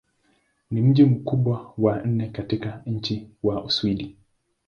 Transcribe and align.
Ni 0.71 0.81
mji 0.81 1.05
mkubwa 1.05 1.73
wa 1.77 2.01
nne 2.03 2.29
katika 2.29 2.81
nchi 2.85 3.29
wa 3.43 3.63
Uswidi. 3.63 4.15